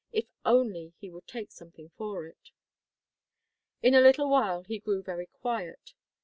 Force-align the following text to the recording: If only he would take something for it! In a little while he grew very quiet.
If 0.11 0.25
only 0.43 0.93
he 0.97 1.11
would 1.11 1.27
take 1.27 1.51
something 1.51 1.91
for 1.95 2.25
it! 2.25 2.49
In 3.83 3.93
a 3.93 4.01
little 4.01 4.27
while 4.31 4.63
he 4.63 4.79
grew 4.79 5.03
very 5.03 5.27
quiet. 5.27 5.93